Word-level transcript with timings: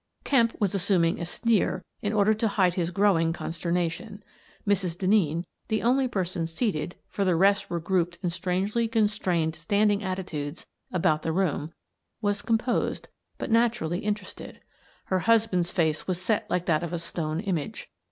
Kemp 0.23 0.59
was 0.59 0.73
assuming 0.73 1.19
a 1.21 1.27
sneer 1.27 1.85
in 2.01 2.11
order 2.11 2.33
to 2.33 2.47
hide 2.47 2.73
his 2.73 2.89
growing 2.89 3.31
consternation. 3.33 4.23
Mrs. 4.67 4.97
Denneen— 4.97 5.45
the 5.67 5.83
only 5.83 6.07
person 6.07 6.47
seated, 6.47 6.95
for 7.07 7.23
the 7.23 7.35
rest 7.35 7.69
were 7.69 7.79
grouped 7.79 8.17
in 8.23 8.31
strangely 8.31 8.87
constrained 8.87 9.55
standing 9.55 10.01
attitudes 10.03 10.65
about 10.91 11.21
the 11.21 11.31
room— 11.31 11.71
was 12.19 12.41
composed, 12.41 13.09
but 13.37 13.51
naturally 13.51 13.99
interested. 13.99 14.59
Her 15.05 15.19
husband's 15.19 15.69
face 15.69 16.07
was 16.07 16.19
set 16.19 16.49
like 16.49 16.65
that 16.65 16.81
of 16.81 16.93
a 16.93 16.97
stone 16.97 17.39
image. 17.39 17.87